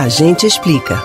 [0.00, 0.96] A gente explica.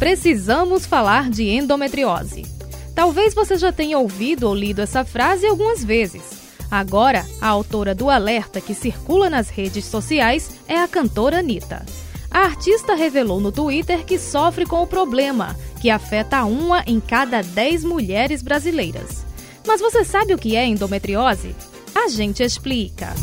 [0.00, 2.44] Precisamos falar de endometriose.
[2.92, 6.22] Talvez você já tenha ouvido ou lido essa frase algumas vezes.
[6.68, 11.86] Agora, a autora do alerta que circula nas redes sociais é a cantora Anitta.
[12.28, 17.42] A artista revelou no Twitter que sofre com o problema, que afeta uma em cada
[17.42, 19.24] dez mulheres brasileiras.
[19.64, 21.54] Mas você sabe o que é endometriose?
[21.94, 23.14] A gente explica.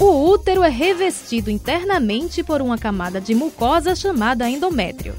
[0.00, 5.12] O útero é revestido internamente por uma camada de mucosa chamada endométrio.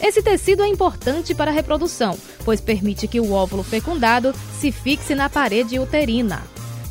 [0.00, 5.14] Esse tecido é importante para a reprodução, pois permite que o óvulo fecundado se fixe
[5.14, 6.42] na parede uterina.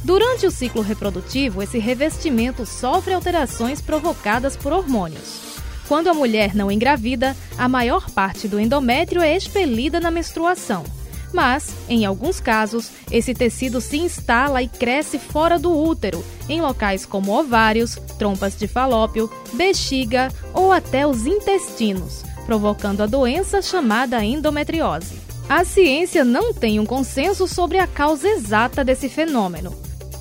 [0.06, 5.42] Durante o ciclo reprodutivo, esse revestimento sofre alterações provocadas por hormônios.
[5.86, 10.86] Quando a mulher não engravida, a maior parte do endométrio é expelida na menstruação.
[11.34, 17.06] Mas, em alguns casos, esse tecido se instala e cresce fora do útero, em locais
[17.08, 25.16] como ovários, trompas de falópio, bexiga ou até os intestinos, provocando a doença chamada endometriose.
[25.50, 29.76] A ciência não tem um consenso sobre a causa exata desse fenômeno.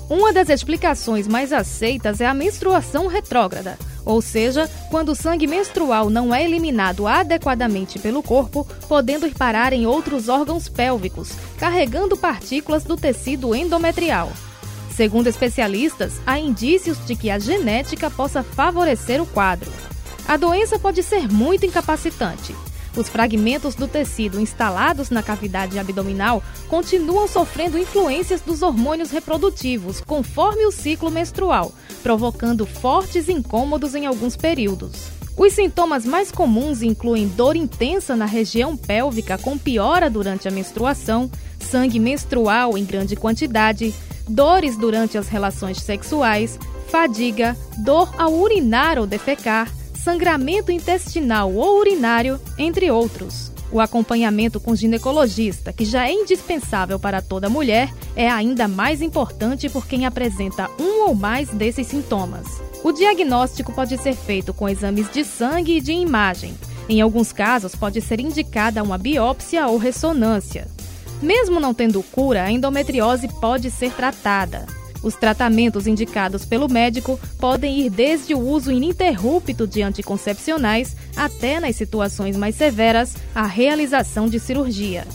[0.09, 6.09] Uma das explicações mais aceitas é a menstruação retrógrada, ou seja, quando o sangue menstrual
[6.09, 12.83] não é eliminado adequadamente pelo corpo, podendo ir parar em outros órgãos pélvicos, carregando partículas
[12.83, 14.31] do tecido endometrial.
[14.91, 19.71] Segundo especialistas, há indícios de que a genética possa favorecer o quadro.
[20.27, 22.55] A doença pode ser muito incapacitante.
[22.95, 30.65] Os fragmentos do tecido instalados na cavidade abdominal continuam sofrendo influências dos hormônios reprodutivos conforme
[30.65, 31.71] o ciclo menstrual,
[32.03, 35.11] provocando fortes incômodos em alguns períodos.
[35.35, 41.31] Os sintomas mais comuns incluem dor intensa na região pélvica com piora durante a menstruação,
[41.59, 43.95] sangue menstrual em grande quantidade,
[44.27, 49.67] dores durante as relações sexuais, fadiga, dor ao urinar ou defecar,
[50.03, 53.53] sangramento intestinal ou urinário, entre outros.
[53.71, 59.69] O acompanhamento com ginecologista, que já é indispensável para toda mulher, é ainda mais importante
[59.69, 62.45] por quem apresenta um ou mais desses sintomas.
[62.83, 66.53] O diagnóstico pode ser feito com exames de sangue e de imagem.
[66.89, 70.67] Em alguns casos, pode ser indicada uma biópsia ou ressonância.
[71.21, 74.65] Mesmo não tendo cura, a endometriose pode ser tratada.
[75.03, 81.75] Os tratamentos indicados pelo médico podem ir desde o uso ininterrupto de anticoncepcionais até, nas
[81.75, 85.05] situações mais severas, a realização de cirurgia.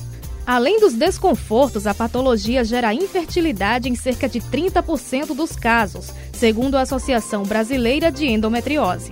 [0.47, 6.83] Além dos desconfortos, a patologia gera infertilidade em cerca de 30% dos casos, segundo a
[6.83, 9.11] Associação Brasileira de Endometriose.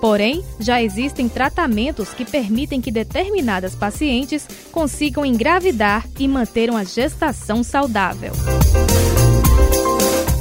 [0.00, 7.64] Porém, já existem tratamentos que permitem que determinadas pacientes consigam engravidar e manter uma gestação
[7.64, 8.32] saudável.